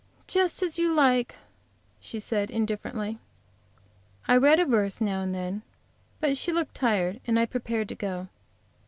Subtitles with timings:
[0.25, 1.35] "Just as you like,"
[1.99, 3.19] she said, indifferently.
[4.27, 5.61] I read a verse now and then,
[6.19, 8.27] but she looked tired, and I prepared to go.